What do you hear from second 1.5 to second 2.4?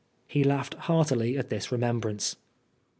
this remembrance.